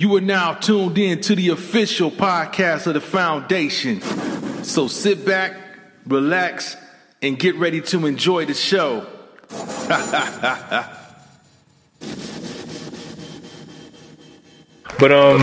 You 0.00 0.14
are 0.14 0.20
now 0.20 0.54
tuned 0.54 0.96
in 0.96 1.20
to 1.22 1.34
the 1.34 1.48
official 1.48 2.12
podcast 2.12 2.86
of 2.86 2.94
the 2.94 3.00
foundation. 3.00 4.00
So 4.62 4.86
sit 4.86 5.26
back, 5.26 5.56
relax, 6.06 6.76
and 7.20 7.36
get 7.36 7.56
ready 7.56 7.80
to 7.80 8.06
enjoy 8.06 8.46
the 8.46 8.54
show. 8.54 9.04
But 15.00 15.10
um, 15.10 15.40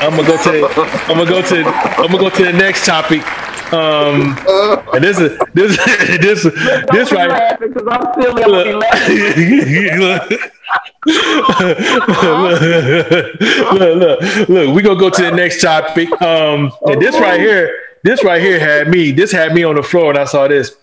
I'm 0.00 0.14
gonna 0.14 0.28
go 0.28 0.36
to 0.36 0.50
the, 0.52 0.90
I'm 1.08 1.18
gonna 1.18 1.28
go 1.28 1.42
to 1.42 1.64
I'm 1.64 2.06
gonna 2.06 2.18
go 2.18 2.30
to 2.30 2.44
the 2.44 2.52
next 2.52 2.86
topic. 2.86 3.22
Um, 3.72 4.36
and 4.92 5.02
this 5.02 5.18
is 5.18 5.38
this 5.54 5.76
this 6.20 6.42
this 6.92 7.12
right. 7.12 7.58
Because 7.58 7.86
I'm 7.90 8.12
still 8.12 8.34
gonna 8.34 8.64
be 8.64 8.74
laughing. 8.74 9.98
look, 9.98 10.30
look, 13.72 14.20
look, 14.20 14.48
look, 14.48 14.74
we 14.74 14.82
gonna 14.82 15.00
go 15.00 15.08
to 15.08 15.22
the 15.22 15.32
next 15.34 15.62
topic. 15.62 16.10
Um, 16.20 16.70
and 16.82 17.00
this 17.00 17.18
right 17.18 17.40
here, 17.40 17.74
this 18.02 18.22
right 18.22 18.42
here 18.42 18.60
had 18.60 18.88
me. 18.88 19.10
This 19.10 19.32
had 19.32 19.54
me 19.54 19.64
on 19.64 19.76
the 19.76 19.82
floor, 19.82 20.10
and 20.10 20.18
I 20.18 20.24
saw 20.24 20.48
this. 20.48 20.76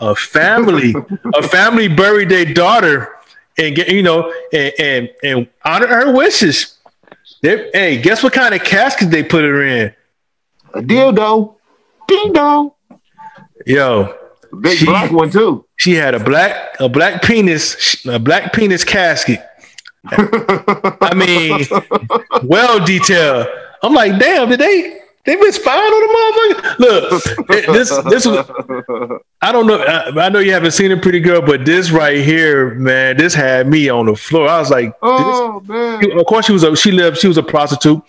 A 0.00 0.16
family, 0.16 0.94
a 1.34 1.42
family 1.42 1.86
buried 1.86 2.30
their 2.30 2.46
daughter, 2.46 3.14
and 3.58 3.76
get 3.76 3.88
you 3.88 4.02
know, 4.02 4.32
and 4.52 4.72
and, 4.78 5.10
and 5.22 5.48
honor 5.64 5.86
her 5.86 6.12
wishes. 6.12 6.78
They, 7.42 7.70
hey, 7.74 7.98
guess 8.00 8.22
what 8.22 8.32
kind 8.32 8.54
of 8.54 8.62
casket 8.62 9.10
they 9.10 9.22
put 9.22 9.44
her 9.44 9.62
in? 9.62 9.92
A 10.74 10.80
dildo. 10.80 11.56
Ding 12.12 12.32
dong. 12.32 12.70
Yo, 13.66 14.14
Big 14.60 14.78
She- 14.78 14.84
black 14.86 15.10
one 15.12 15.30
too. 15.30 15.64
she 15.76 15.94
had 15.94 16.14
a 16.14 16.20
black 16.22 16.76
a 16.80 16.88
black 16.88 17.22
penis 17.22 18.04
a 18.06 18.18
black 18.18 18.52
penis 18.52 18.84
casket. 18.84 19.40
I 20.06 21.12
mean, 21.14 21.64
well 22.44 22.84
detailed. 22.84 23.46
I'm 23.82 23.94
like, 23.94 24.18
damn, 24.18 24.48
did 24.48 24.60
they 24.60 24.98
they 25.24 25.36
been 25.36 25.52
spying 25.52 25.78
on 25.78 26.00
the 26.02 26.12
motherfucker? 26.18 26.78
Look, 26.80 27.66
this 27.66 27.90
this 28.10 28.26
was 28.26 29.20
I 29.40 29.52
don't 29.52 29.66
know. 29.66 29.78
I, 29.80 30.26
I 30.26 30.28
know 30.28 30.40
you 30.40 30.52
haven't 30.52 30.72
seen 30.72 30.90
a 30.92 30.96
pretty 30.96 31.20
girl, 31.20 31.40
but 31.40 31.64
this 31.64 31.90
right 31.90 32.18
here, 32.22 32.74
man, 32.74 33.16
this 33.16 33.32
had 33.34 33.68
me 33.68 33.88
on 33.88 34.06
the 34.06 34.16
floor. 34.16 34.48
I 34.48 34.58
was 34.58 34.70
like, 34.70 34.86
this, 34.90 34.98
Oh 35.02 35.60
man. 35.66 36.18
of 36.18 36.26
course 36.26 36.46
she 36.46 36.52
was 36.52 36.64
a 36.64 36.74
she 36.76 36.90
lived 36.90 37.18
she 37.18 37.28
was 37.28 37.38
a 37.38 37.42
prostitute, 37.42 38.02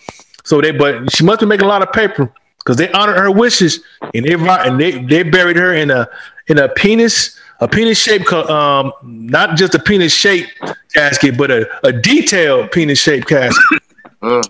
so 0.44 0.60
they 0.60 0.72
but 0.72 1.10
she 1.14 1.24
must 1.24 1.40
be 1.40 1.46
making 1.46 1.64
a 1.66 1.68
lot 1.68 1.82
of 1.82 1.92
paper 1.92 2.32
because 2.64 2.76
they 2.78 2.90
honored 2.92 3.18
her 3.18 3.30
wishes 3.30 3.80
and 4.14 4.24
they 4.24 4.34
and 4.34 4.80
they 4.80 4.92
they 5.04 5.22
buried 5.22 5.56
her 5.56 5.74
in 5.74 5.90
a 5.90 6.08
in 6.48 6.58
a 6.58 6.68
penis 6.70 7.38
a 7.60 7.68
penis 7.68 7.98
shaped 7.98 8.32
um 8.32 8.92
not 9.02 9.56
just 9.56 9.74
a 9.74 9.78
penis 9.78 10.12
shaped 10.14 10.50
casket 10.94 11.36
but 11.36 11.50
a, 11.50 11.68
a 11.86 11.92
detailed 11.92 12.70
penis 12.72 12.98
shaped 12.98 13.28
casket. 13.28 13.62
Uh, 14.22 14.42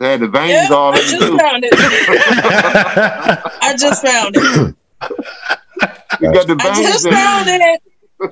they 0.00 0.12
had 0.12 0.20
the 0.20 0.28
veins 0.28 0.70
Yeah, 0.70 0.74
all 0.74 0.94
I 0.94 0.96
in 0.96 1.04
it 1.04 1.10
just 1.10 1.20
too. 1.20 1.38
found 1.38 1.64
it. 1.64 1.72
I 3.62 3.76
just 3.78 4.02
found 4.02 4.34
it. 4.38 4.74
You 6.18 6.32
got 6.32 6.46
the 6.46 6.54
veins. 6.54 6.78
I 6.78 6.82
just 6.82 7.06
in 7.06 7.12
found 7.12 7.48
it. 7.48 7.82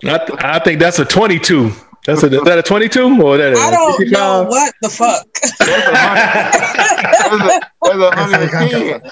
I, 0.04 0.18
th- 0.26 0.38
I 0.42 0.58
think 0.60 0.80
that's 0.80 0.98
a 1.00 1.04
twenty 1.04 1.38
two. 1.38 1.70
That's 2.06 2.22
a 2.22 2.26
is 2.26 2.42
that 2.44 2.58
a 2.58 2.62
twenty 2.62 2.88
two 2.88 3.20
or 3.22 3.36
that 3.36 3.52
a 3.52 3.58
I 3.58 3.70
don't 3.70 3.96
55? 3.98 4.12
know 4.18 4.44
what 4.48 4.74
the 4.82 4.88
fuck. 4.88 5.26
That's 5.32 5.60
a, 7.34 7.60
that's 7.82 7.94
a 7.94 7.98
110. 7.98 9.02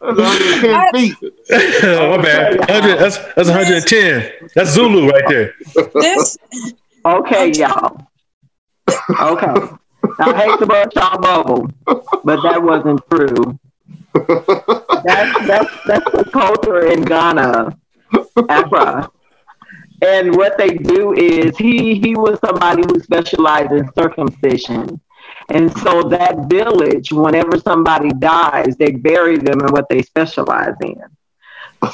That's 0.00 0.18
a 0.18 0.22
110 0.22 0.92
feet. 0.92 1.16
oh, 1.84 2.16
my 2.16 2.22
bad. 2.22 2.58
100, 2.58 2.98
that's 2.98 3.18
that's 3.34 3.48
110. 3.48 4.50
That's 4.54 4.70
Zulu 4.70 5.08
right 5.08 5.24
there. 5.28 5.54
This 5.94 6.36
Okay, 7.04 7.52
y'all. 7.52 8.06
Okay. 9.20 9.54
I 10.20 10.36
hate 10.36 10.58
to 10.58 10.66
bust 10.66 10.94
y'all 10.94 11.18
bubble, 11.18 11.70
but 12.24 12.42
that 12.42 12.62
wasn't 12.62 13.00
true. 13.10 13.58
That's 14.14 15.46
that's 15.46 15.84
that's 15.86 16.10
the 16.12 16.28
culture 16.32 16.86
in 16.86 17.02
Ghana, 17.02 17.76
Accra. 18.48 19.10
And 20.02 20.36
what 20.36 20.56
they 20.58 20.70
do 20.70 21.12
is 21.14 21.56
he 21.56 21.94
he 22.00 22.14
was 22.14 22.38
somebody 22.40 22.82
who 22.86 23.00
specialized 23.00 23.72
in 23.72 23.90
circumcision. 23.94 25.00
And 25.50 25.76
so 25.78 26.02
that 26.04 26.48
village, 26.48 27.10
whenever 27.10 27.58
somebody 27.58 28.10
dies, 28.18 28.76
they 28.76 28.92
bury 28.92 29.38
them 29.38 29.60
in 29.60 29.68
what 29.72 29.88
they 29.88 30.02
specialize 30.02 30.74
in. 30.82 31.02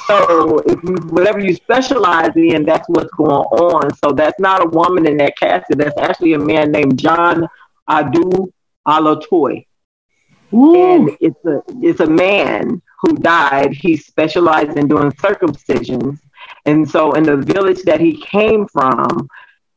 So 0.06 0.58
if 0.66 0.82
you 0.82 0.96
whatever 1.10 1.40
you 1.40 1.54
specialize 1.54 2.34
in, 2.36 2.64
that's 2.64 2.88
what's 2.88 3.12
going 3.12 3.30
on. 3.30 3.94
So 3.96 4.12
that's 4.12 4.40
not 4.40 4.64
a 4.64 4.68
woman 4.68 5.06
in 5.06 5.18
that 5.18 5.36
casket. 5.38 5.78
That's 5.78 5.98
actually 5.98 6.34
a 6.34 6.38
man 6.38 6.72
named 6.72 6.98
John 6.98 7.48
Adu 7.88 8.50
Alatoy. 8.86 9.66
And 10.52 11.10
it's 11.20 11.44
a 11.44 11.62
it's 11.82 12.00
a 12.00 12.06
man 12.06 12.80
who 13.02 13.16
died. 13.16 13.74
He 13.74 13.96
specialized 13.96 14.76
in 14.78 14.88
doing 14.88 15.10
circumcisions. 15.12 16.18
And 16.66 16.88
so 16.88 17.12
in 17.12 17.24
the 17.24 17.36
village 17.36 17.82
that 17.82 18.00
he 18.00 18.20
came 18.20 18.66
from, 18.66 19.28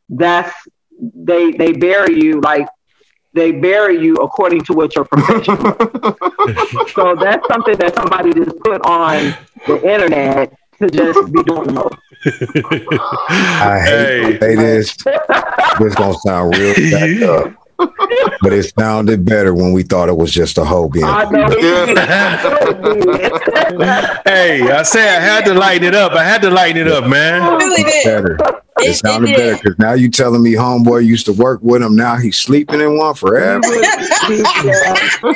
that's 0.10 0.54
they 1.00 1.52
they 1.52 1.74
bury 1.74 2.20
you 2.20 2.42
like 2.42 2.68
they 3.34 3.52
bury 3.52 4.02
you 4.02 4.16
according 4.16 4.64
to 4.64 4.74
what 4.74 4.96
your 4.96 5.06
profession 5.06 5.56
was. 5.58 6.92
so 6.94 7.16
that's 7.16 7.46
something 7.48 7.78
that 7.78 7.94
somebody 7.96 8.34
just 8.34 8.58
put 8.60 8.82
on 8.86 9.36
the 9.68 9.82
internet 9.84 10.54
to 10.80 10.90
just 10.90 11.32
be 11.32 11.44
doing 11.44 11.74
more. 11.74 11.92
I 12.26 13.80
hate 13.84 14.22
to 14.22 14.40
say 14.40 14.56
this. 14.56 14.96
This 15.80 15.96
gonna 15.96 16.14
sound 16.26 16.58
real 16.58 16.74
jacked 16.76 17.22
up, 17.24 17.67
but 17.78 18.54
it 18.54 18.74
sounded 18.78 19.26
better 19.26 19.54
when 19.54 19.74
we 19.74 19.84
thought 19.84 20.10
it 20.10 20.18
was 20.18 20.32
just 20.32 20.58
a 20.58 20.66
hoe 20.66 20.90
being. 20.90 21.06
I 21.06 21.24
know 21.30 21.48
hey, 24.26 24.70
I 24.70 24.84
say 24.84 25.16
I 25.16 25.20
had 25.20 25.46
to 25.46 25.54
lighten 25.54 25.88
it 25.88 25.96
up. 25.96 26.14
I 26.14 26.24
had 26.24 26.42
to 26.42 26.50
lighten 26.50 26.88
it 26.88 26.90
up, 26.92 27.08
man. 27.08 27.58
really 27.58 27.84
did. 27.84 28.06
better. 28.06 28.38
It 28.80 28.90
It- 28.90 28.96
sounded 28.96 29.30
it 29.32 29.38
better 29.38 29.56
because 29.64 29.80
now 29.80 29.94
you 29.94 30.10
telling 30.10 30.44
me 30.44 30.54
homeboy 30.54 31.06
used 31.06 31.26
to 31.28 31.34
work 31.34 31.60
with 31.62 31.82
him. 31.82 31.96
Now 31.96 32.16
he's 32.18 32.38
sleeping 32.38 32.80
in 32.82 32.98
one 32.98 33.14
forever. 33.16 33.62
he, 34.28 34.44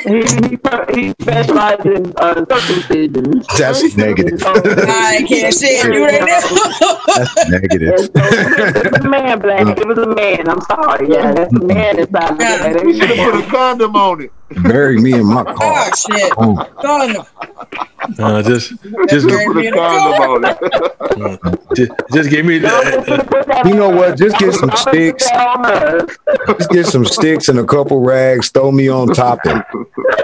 he, 0.06 0.58
he 0.94 1.14
specialized 1.20 1.86
in 1.86 2.12
uh, 2.16 2.44
circumcision. 2.48 3.42
That's 3.58 3.96
negative. 3.96 4.42
I 4.46 5.24
can't 5.28 5.54
share 5.54 5.92
you 5.92 6.04
right 6.04 6.20
now. 6.20 6.98
That's 7.16 7.48
negative. 7.50 7.92
it 8.14 8.92
was 8.92 9.04
a 9.04 9.08
man, 9.08 9.38
black. 9.40 9.78
It 9.78 9.86
was 9.86 9.98
a 9.98 10.06
man. 10.14 10.48
I'm 10.48 10.60
sorry. 10.62 11.08
Yeah, 11.10 11.32
that's 11.32 11.52
a 11.54 11.60
man 11.64 11.98
inside 11.98 12.30
of 12.32 12.38
that. 12.38 12.82
You 12.84 12.94
should 12.94 13.10
have 13.10 13.32
put 13.34 13.44
a 13.44 13.50
condom 13.50 13.96
on 13.96 14.22
it. 14.22 14.32
Bury 14.64 14.98
me 15.00 15.14
in 15.14 15.24
my 15.26 15.44
car. 15.44 15.54
oh 15.54 15.56
car. 15.56 15.96
shit. 15.96 16.32
Oh, 16.36 16.68
Oh, 16.84 17.26
no. 18.18 18.24
Uh, 18.26 18.42
just, 18.42 18.72
just, 19.08 19.28
You 19.28 19.52
put 19.52 19.64
a 19.66 19.70
condom 19.70 20.30
on 20.30 20.44
it. 20.44 21.50
just, 21.76 21.90
just 22.12 22.30
give 22.30 22.44
me 22.46 22.58
the. 22.58 23.62
You 23.66 23.74
know 23.74 23.88
what? 23.90 24.16
Just 24.18 24.38
get 24.38 24.54
some 24.54 24.70
sticks. 24.72 25.28
Just 26.58 26.70
get 26.70 26.86
some 26.86 27.04
sticks 27.04 27.48
and 27.48 27.58
a 27.58 27.64
couple 27.64 28.00
rags. 28.00 28.50
Throw 28.50 28.70
me 28.72 28.88
on 28.88 29.08
top 29.08 29.38
of 29.46 29.56
it. 29.58 29.64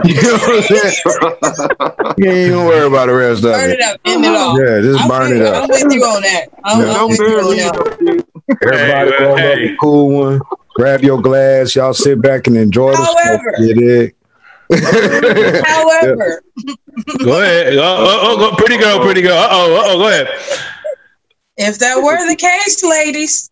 You 0.04 0.14
know 0.22 0.32
what 0.38 0.56
I'm 0.56 0.62
saying? 0.62 2.14
You 2.18 2.26
ain't 2.26 2.36
even 2.52 2.64
worry 2.66 2.86
about 2.86 3.06
the 3.06 3.14
rest 3.14 3.38
of 3.44 3.52
Burn 3.52 3.70
it. 3.70 3.80
it 3.80 3.82
up. 3.82 4.00
End 4.04 4.24
it 4.24 4.28
off. 4.34 4.58
Yeah, 4.58 4.80
just 4.80 5.00
I'm 5.02 5.08
burn 5.08 5.30
with- 5.30 5.42
it 5.42 5.46
I'm 5.54 5.62
up. 5.64 5.70
with 5.70 5.92
you 5.92 6.02
on 6.04 6.22
that. 6.22 6.46
I'm, 6.64 6.80
Yeah. 6.80 6.92
I'm 6.94 7.08
with 7.08 7.18
you 7.18 7.38
on 7.38 7.56
that. 7.56 8.24
Everybody 8.62 9.10
Hey, 9.10 9.24
roll 9.24 9.34
up 9.38 9.58
a 9.58 9.76
cool 9.80 10.10
one. 10.10 10.40
Grab 10.74 11.02
your 11.02 11.20
glass. 11.20 11.74
Y'all 11.74 11.92
sit 11.94 12.20
back 12.22 12.46
and 12.46 12.56
enjoy 12.56 12.92
the 12.92 12.96
smoke. 13.04 13.18
However. 13.56 14.12
You 14.70 14.76
dig? 15.20 15.64
However, 15.64 16.42
Go 17.24 17.40
ahead. 17.40 17.74
Oh, 17.74 17.80
oh, 17.80 18.50
oh, 18.52 18.56
pretty 18.56 18.76
girl, 18.76 19.00
pretty 19.00 19.22
girl. 19.22 19.36
Uh 19.36 19.48
oh, 19.50 19.76
uh 19.76 19.82
oh, 19.86 19.98
go 19.98 20.08
ahead. 20.08 20.28
if 21.56 21.78
that 21.78 22.02
were 22.02 22.28
the 22.28 22.36
case, 22.36 22.82
ladies, 22.84 23.50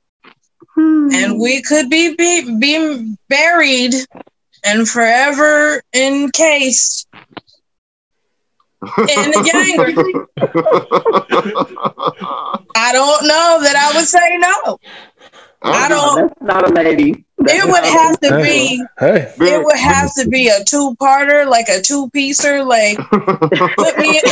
and 0.76 1.41
we 1.41 1.62
could 1.62 1.88
be, 1.88 2.15
be, 2.16 2.59
be 2.59 3.15
buried 3.28 3.94
and 4.65 4.87
forever 4.88 5.82
encased 5.94 7.06
in 8.82 9.31
the 9.31 9.43
ganger, 9.50 10.26
I 12.76 12.93
don't 12.93 13.23
know 13.23 13.58
that 13.62 13.76
I 13.76 13.93
would 13.96 14.06
say 14.06 14.37
no. 14.38 14.79
I 15.62 15.88
don't. 15.88 16.29
That's 16.29 16.43
not 16.43 16.70
a 16.70 16.75
lady. 16.75 17.25
That's 17.46 17.64
It 17.64 17.70
would 17.70 17.84
have 17.84 18.20
to 18.20 18.43
be. 18.43 18.82
Hey. 18.98 19.32
It 19.38 19.64
would 19.64 19.76
have 19.78 20.12
to 20.14 20.28
be 20.28 20.48
a 20.48 20.62
two-parter, 20.64 21.48
like 21.48 21.69
a 21.69 21.81
two-piecer. 21.81 22.64
Like 22.64 22.98
put 23.10 23.98
me, 23.98 24.20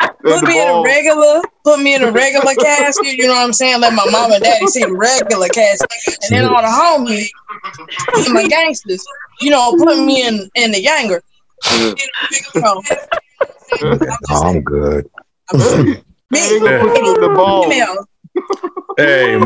put 0.22 0.42
me 0.44 0.60
in 0.62 0.68
a 0.68 0.82
regular, 0.82 1.42
put 1.64 1.80
me 1.80 1.94
in 1.94 2.02
a 2.02 2.10
regular 2.10 2.54
casket. 2.54 3.16
You 3.16 3.26
know 3.26 3.34
what 3.34 3.44
I'm 3.44 3.52
saying? 3.52 3.80
Let 3.80 3.92
my 3.94 4.08
mom 4.10 4.32
and 4.32 4.42
daddy 4.42 4.66
see 4.66 4.84
the 4.84 4.92
regular 4.94 5.48
casket, 5.48 5.90
and 6.22 6.30
then 6.32 6.44
all 6.46 6.62
the 6.62 6.68
homies 6.68 7.28
and 8.24 8.34
my 8.34 8.46
gangsters, 8.46 9.04
you 9.40 9.50
know, 9.50 9.72
put 9.76 9.98
me 10.04 10.26
in 10.26 10.48
in 10.54 10.72
the 10.72 10.82
ganger. 10.82 11.22
So, 11.62 12.82
Oh, 13.82 14.42
I'm 14.44 14.62
good. 14.62 15.08
I'm- 15.52 15.84
me, 16.30 16.40
They 16.40 16.58
gonna 16.60 16.80
put 16.80 16.98
you 16.98 17.14
in 17.14 17.20
the 17.20 17.28
ball. 17.34 17.62
female. 17.64 18.04
Hey, 18.98 19.36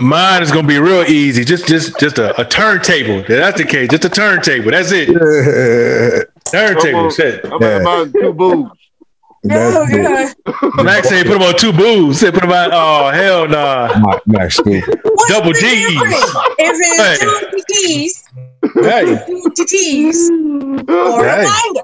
mine 0.00 0.42
is 0.42 0.50
gonna 0.50 0.66
be 0.66 0.78
real 0.78 1.04
easy. 1.04 1.44
Just, 1.44 1.66
just, 1.68 1.98
just 2.00 2.18
a, 2.18 2.38
a 2.40 2.44
turntable. 2.44 3.22
That's 3.28 3.56
the 3.58 3.64
case. 3.64 3.88
Just 3.88 4.04
a 4.04 4.08
turntable. 4.08 4.70
That's 4.72 4.90
it. 4.92 5.06
Turntable. 6.50 7.10
Shit. 7.10 7.44
I'm 7.44 7.62
at 7.62 7.80
about 7.82 8.12
two 8.12 8.32
boobs. 8.32 8.70
Oh, 9.48 9.86
That's 9.86 9.92
it. 9.92 10.36
God. 10.44 10.84
Max 10.84 11.08
said 11.08 11.24
put 11.26 11.34
them 11.34 11.42
on 11.42 11.56
two 11.56 11.72
boobs. 11.72 12.18
Said 12.18 12.34
put 12.34 12.42
them 12.42 12.50
on. 12.50 12.70
Oh 12.72 13.10
hell 13.10 13.46
nah. 13.48 13.96
Ma- 13.98 14.18
Max 14.26 14.56
Steve. 14.56 14.84
Double 15.28 15.52
the 15.52 15.58
Ds. 15.60 15.92
difference? 15.92 16.34
If 16.58 16.76
it's 16.82 17.50
two 17.50 17.62
T's, 17.68 18.24
Hey, 18.74 19.24
two 19.54 19.64
T's, 19.66 20.30
or 20.88 21.24
a 21.26 21.46
Hey. 21.46 21.80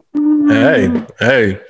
Binder. 0.53 1.07
hey, 1.19 1.55
hey. 1.55 1.61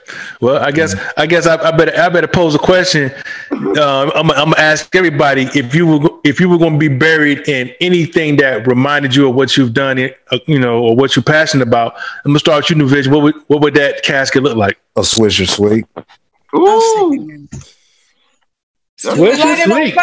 Well, 0.41 0.63
I 0.63 0.71
guess, 0.71 0.95
I 1.17 1.27
guess 1.27 1.47
I, 1.47 1.57
I 1.57 1.71
better, 1.77 1.99
I 1.99 2.09
better 2.09 2.29
pose 2.29 2.55
a 2.55 2.59
question. 2.59 3.13
Um, 3.51 4.11
I'm, 4.15 4.31
I'm 4.31 4.51
gonna 4.51 4.59
ask 4.59 4.95
everybody 4.95 5.43
if 5.55 5.75
you 5.75 5.87
were, 5.87 6.11
if 6.25 6.41
you 6.41 6.49
were 6.49 6.59
going 6.59 6.75
to 6.75 6.79
be 6.79 6.89
buried 6.89 7.49
in 7.49 7.73
anything 7.81 8.37
that 8.37 8.67
reminded 8.67 9.15
you 9.15 9.29
of 9.29 9.35
what 9.35 9.57
you've 9.57 9.73
done, 9.73 9.99
uh, 9.99 10.39
you 10.47 10.59
know, 10.59 10.83
or 10.83 10.97
what 10.97 11.17
you're 11.17 11.23
passionate 11.23 11.67
about. 11.67 11.95
I'm 12.25 12.31
gonna 12.31 12.39
start 12.39 12.65
with 12.65 12.71
you, 12.71 12.77
New 12.77 12.89
Vision. 12.89 13.13
What 13.13 13.23
would, 13.23 13.35
what 13.47 13.61
would 13.63 13.75
that 13.75 14.03
casket 14.03 14.43
look 14.43 14.57
like? 14.57 14.79
A 14.97 15.01
Swisher 15.01 15.49
Sweet. 15.49 15.85
Ooh. 16.55 17.49
Do 18.99 19.21
we 19.21 19.31
light 19.31 19.59
it 19.59 19.71
on 19.71 19.93
Sweet. 19.93 19.97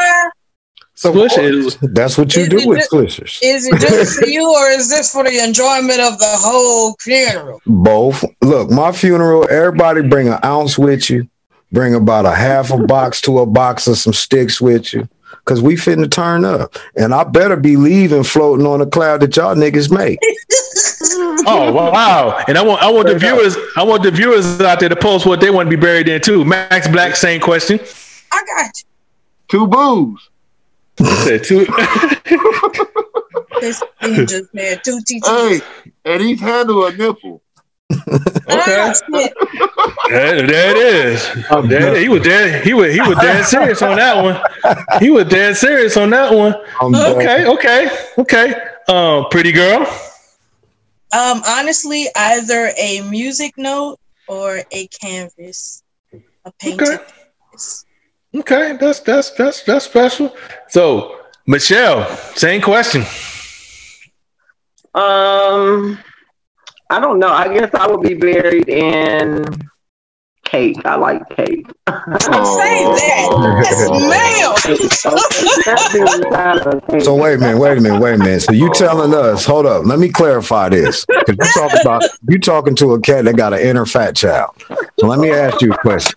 Fire? 1.01 1.29
Swish. 1.29 1.75
That's 1.81 2.17
what 2.17 2.35
you 2.35 2.43
Is 2.43 2.49
do 2.49 2.57
it 2.59 2.67
with 2.67 2.77
just- 2.79 2.91
Swishers. 2.91 3.39
Is 3.41 3.67
it 3.67 3.79
just 3.79 4.19
for 4.19 4.25
you, 4.35 4.49
or 4.49 4.67
is 4.69 4.89
this 4.89 5.11
for 5.11 5.23
the 5.23 5.43
enjoyment 5.43 5.99
of 6.01 6.17
the 6.19 6.25
whole 6.39 6.95
funeral? 6.99 7.61
Both. 7.65 8.23
Look, 8.41 8.69
my 8.69 8.91
funeral, 8.91 9.47
everybody 9.49 10.01
bring 10.01 10.27
an 10.27 10.39
ounce 10.43 10.77
with 10.77 11.09
you. 11.09 11.27
Bring 11.71 11.93
about 11.93 12.25
a 12.25 12.33
half 12.33 12.71
a 12.71 12.77
box 12.77 13.21
to 13.21 13.39
a 13.39 13.45
box 13.45 13.87
of 13.87 13.97
some 13.97 14.13
sticks 14.13 14.59
with 14.59 14.91
you. 14.93 15.07
Cause 15.45 15.61
we 15.61 15.75
finna 15.75 16.09
turn 16.09 16.43
up. 16.45 16.75
And 16.95 17.13
I 17.13 17.23
better 17.23 17.55
be 17.55 17.75
leaving 17.75 18.23
floating 18.23 18.67
on 18.67 18.81
a 18.81 18.85
cloud 18.85 19.21
that 19.21 19.35
y'all 19.35 19.55
niggas 19.55 19.91
make. 19.95 20.19
Oh 21.51 21.71
wow! 21.71 22.43
And 22.47 22.57
I 22.57 22.63
want, 22.63 22.81
I 22.83 22.91
want 22.91 23.07
the 23.07 23.17
viewers, 23.17 23.55
I 23.75 23.83
want 23.83 24.03
the 24.03 24.11
viewers 24.11 24.59
out 24.61 24.79
there 24.79 24.89
to 24.89 24.95
post 24.95 25.25
what 25.25 25.39
they 25.39 25.49
want 25.49 25.67
to 25.69 25.75
be 25.75 25.81
buried 25.81 26.07
in 26.07 26.21
too. 26.21 26.43
Max 26.45 26.87
Black, 26.87 27.15
same 27.15 27.41
question. 27.41 27.79
I 28.31 28.43
got 28.45 28.71
you. 28.77 28.83
Two 29.47 29.67
boobs. 29.67 30.29
Said 31.23 31.43
two. 31.43 31.65
This 33.61 33.83
thing 34.01 34.25
just 34.25 34.49
had 34.55 34.83
two 34.85 35.01
T's. 35.05 35.27
Hey, 35.27 35.59
and 36.05 36.21
each 36.21 36.39
handle 36.39 36.85
a 36.85 36.93
nipple. 36.93 37.41
Ah, 38.49 38.93
shit. 39.13 39.33
There, 40.09 40.47
there 40.47 40.71
it 40.71 40.77
is. 40.77 41.29
There, 41.67 41.99
he 41.99 42.07
was 42.07 42.21
dead. 42.23 42.63
He 42.65 42.73
was 42.73 42.93
he 42.93 43.01
was 43.01 43.17
dead 43.17 43.43
serious 43.45 43.81
on 43.81 43.97
that 43.97 44.23
one. 44.23 44.41
He 45.01 45.09
was 45.09 45.25
dead 45.25 45.57
serious 45.57 45.97
on 45.97 46.09
that 46.11 46.33
one. 46.33 46.55
I'm 46.79 46.93
done. 46.93 47.17
Okay, 47.17 47.45
okay, 47.47 47.89
okay. 48.19 48.53
Um, 48.87 49.25
pretty 49.29 49.51
girl. 49.51 49.81
Um, 51.11 51.41
honestly, 51.45 52.07
either 52.15 52.71
a 52.77 53.01
music 53.09 53.53
note 53.57 53.99
or 54.27 54.61
a 54.71 54.87
canvas, 54.87 55.83
a 56.45 56.51
painted 56.59 56.87
Okay. 56.87 56.97
canvas. 57.51 57.85
Okay, 58.35 58.77
that's 58.79 58.99
that's 58.99 59.31
that's 59.31 59.63
that's 59.63 59.85
special. 59.85 60.35
So 60.67 61.19
Michelle, 61.47 62.07
same 62.35 62.61
question. 62.61 63.01
Um, 64.93 65.97
I 66.89 66.99
don't 66.99 67.19
know. 67.19 67.29
I 67.29 67.53
guess 67.53 67.73
I 67.73 67.87
would 67.87 68.01
be 68.01 68.13
buried 68.13 68.67
in 68.69 69.45
cake. 70.43 70.77
I 70.85 70.95
like 70.95 71.27
cake. 71.29 71.65
Say 71.67 71.73
that. 71.87 73.63
Yes, 73.65 73.89
ma'am. 74.09 74.55
So 77.01 77.15
wait 77.15 77.35
a 77.35 77.37
minute, 77.37 77.57
wait 77.59 77.77
a 77.77 77.81
minute, 77.81 77.99
wait 77.99 78.15
a 78.15 78.17
minute. 78.17 78.41
So 78.41 78.51
you 78.51 78.71
telling 78.73 79.13
us, 79.13 79.45
hold 79.45 79.65
up, 79.65 79.85
let 79.85 79.99
me 79.99 80.09
clarify 80.09 80.69
this. 80.69 81.05
Because 81.05 81.35
you 81.39 81.61
talking 81.61 81.79
about 81.81 82.03
you 82.27 82.39
talking 82.39 82.75
to 82.75 82.93
a 82.93 82.99
cat 82.99 83.25
that 83.25 83.37
got 83.37 83.53
an 83.53 83.59
inner 83.59 83.85
fat 83.85 84.15
child. 84.15 84.51
So 84.99 85.07
let 85.07 85.19
me 85.19 85.31
ask 85.31 85.61
you 85.61 85.71
a 85.73 85.77
question. 85.77 86.13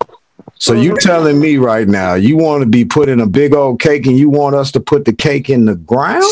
So 0.62 0.74
you 0.74 0.90
mm-hmm. 0.90 1.08
telling 1.08 1.40
me 1.40 1.56
right 1.56 1.88
now 1.88 2.14
you 2.14 2.36
want 2.36 2.62
to 2.62 2.68
be 2.68 2.84
put 2.84 3.08
in 3.08 3.18
a 3.18 3.26
big 3.26 3.52
old 3.52 3.80
cake 3.80 4.06
and 4.06 4.16
you 4.16 4.30
want 4.30 4.54
us 4.54 4.70
to 4.70 4.80
put 4.80 5.04
the 5.04 5.12
cake 5.12 5.50
in 5.50 5.64
the 5.64 5.74
ground? 5.74 6.22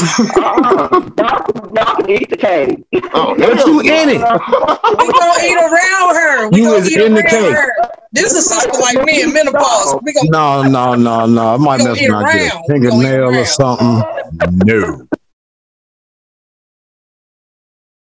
y'all, 0.00 0.88
y'all 1.76 1.96
can 1.96 2.08
eat 2.08 2.30
the 2.30 2.38
cake. 2.38 2.82
Oh, 3.12 3.34
What 3.34 3.66
you 3.66 3.80
in 3.80 4.08
it? 4.08 4.18
We 4.18 5.12
gonna 5.12 5.44
eat 5.44 5.58
around 5.58 6.14
her. 6.14 6.48
We 6.48 6.58
You 6.58 6.64
gonna 6.64 6.76
was 6.78 6.90
eat 6.90 7.02
in 7.02 7.12
the 7.12 7.22
cake. 7.22 7.54
her. 7.54 7.70
This 8.12 8.32
is 8.32 8.48
something 8.48 8.80
like 8.80 9.04
me 9.04 9.20
in 9.24 9.34
menopause. 9.34 10.00
We 10.04 10.14
gonna 10.14 10.30
No, 10.30 10.62
no, 10.62 10.94
no, 10.94 11.26
no. 11.26 11.54
I 11.54 11.56
might 11.58 11.84
mess 11.84 12.00
eat 12.00 12.08
around 12.08 12.32
get 12.32 12.52
a 12.52 12.56
around. 12.56 12.64
We 12.66 12.80
gonna 12.80 12.96
eat 12.96 13.00
fingernail 13.02 13.40
or 13.40 13.44
something. 13.44 14.02
No. 14.64 15.06